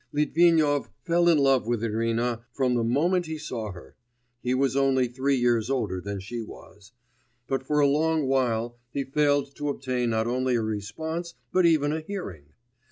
[0.11, 3.95] Litvinov fell in love with Irina from the moment he saw her
[4.41, 6.91] (he was only three years older than she was),
[7.45, 11.93] but for a long while he failed to obtain not only a response, but even
[11.93, 12.45] a hearing.